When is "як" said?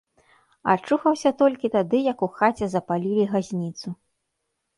2.11-2.25